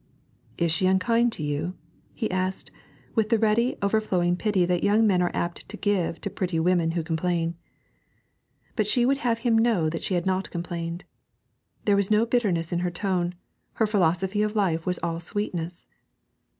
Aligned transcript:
'Is 0.57 0.71
she 0.71 0.87
unkind 0.87 1.31
to 1.33 1.43
you?' 1.43 1.75
he 2.15 2.31
asked, 2.31 2.71
with 3.13 3.29
the 3.29 3.37
ready, 3.37 3.77
overflowing 3.83 4.35
pity 4.35 4.65
that 4.65 4.83
young 4.83 5.05
men 5.05 5.21
are 5.21 5.29
apt 5.31 5.69
to 5.69 5.77
give 5.77 6.19
to 6.21 6.27
pretty 6.31 6.59
women 6.59 6.93
who 6.97 7.03
complain. 7.03 7.53
But 8.75 8.87
she 8.87 9.05
would 9.05 9.19
have 9.19 9.37
him 9.45 9.55
know 9.55 9.91
that 9.91 10.01
she 10.01 10.15
had 10.15 10.25
not 10.25 10.49
complained. 10.49 11.03
There 11.85 11.95
was 11.95 12.09
no 12.09 12.25
bitterness 12.25 12.71
in 12.71 12.79
her 12.79 12.89
tone 12.89 13.35
her 13.73 13.85
philosophy 13.85 14.41
of 14.41 14.55
life 14.55 14.87
was 14.87 14.97
all 15.03 15.19
sweetness. 15.19 15.85